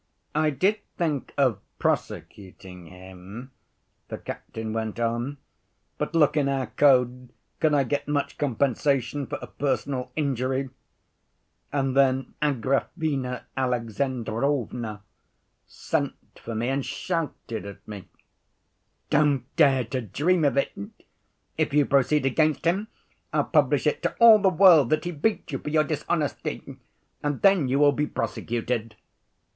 "I 0.33 0.49
did 0.49 0.79
think 0.97 1.31
of 1.37 1.59
prosecuting 1.77 2.87
him," 2.87 3.51
the 4.07 4.17
captain 4.17 4.73
went 4.73 4.99
on, 4.99 5.37
"but 5.99 6.15
look 6.15 6.35
in 6.35 6.49
our 6.49 6.65
code, 6.65 7.29
could 7.59 7.75
I 7.75 7.83
get 7.83 8.07
much 8.07 8.39
compensation 8.39 9.27
for 9.27 9.37
a 9.43 9.45
personal 9.45 10.11
injury? 10.15 10.71
And 11.71 11.95
then 11.95 12.33
Agrafena 12.41 13.43
Alexandrovna 13.55 15.03
sent 15.67 16.15
for 16.33 16.55
me 16.55 16.69
and 16.69 16.83
shouted 16.83 17.67
at 17.67 17.87
me: 17.87 18.07
'Don't 19.11 19.55
dare 19.55 19.83
to 19.85 20.01
dream 20.01 20.43
of 20.43 20.57
it! 20.57 20.71
If 21.59 21.75
you 21.75 21.85
proceed 21.85 22.25
against 22.25 22.65
him, 22.65 22.87
I'll 23.31 23.43
publish 23.43 23.85
it 23.85 24.01
to 24.01 24.15
all 24.17 24.39
the 24.39 24.49
world 24.49 24.89
that 24.89 25.03
he 25.05 25.11
beat 25.11 25.51
you 25.51 25.59
for 25.59 25.69
your 25.69 25.83
dishonesty, 25.83 26.77
and 27.21 27.43
then 27.43 27.67
you 27.67 27.77
will 27.77 27.91
be 27.91 28.07
prosecuted. 28.07 28.95